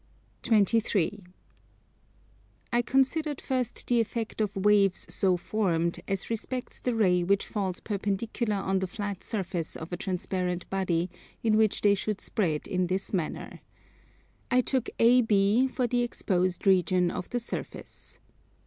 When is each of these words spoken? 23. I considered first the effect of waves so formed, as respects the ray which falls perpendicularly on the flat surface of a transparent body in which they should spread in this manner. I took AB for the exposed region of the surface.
23. 0.41 1.25
I 2.73 2.81
considered 2.81 3.39
first 3.39 3.85
the 3.85 4.01
effect 4.01 4.41
of 4.41 4.55
waves 4.55 5.05
so 5.13 5.37
formed, 5.37 5.99
as 6.07 6.27
respects 6.31 6.79
the 6.79 6.95
ray 6.95 7.23
which 7.23 7.45
falls 7.45 7.79
perpendicularly 7.79 8.59
on 8.65 8.79
the 8.79 8.87
flat 8.87 9.23
surface 9.23 9.75
of 9.75 9.93
a 9.93 9.97
transparent 9.97 10.67
body 10.71 11.11
in 11.43 11.55
which 11.55 11.81
they 11.81 11.93
should 11.93 12.19
spread 12.19 12.67
in 12.67 12.87
this 12.87 13.13
manner. 13.13 13.59
I 14.49 14.61
took 14.61 14.89
AB 14.97 15.67
for 15.67 15.85
the 15.85 16.01
exposed 16.01 16.65
region 16.65 17.11
of 17.11 17.29
the 17.29 17.39
surface. 17.39 18.17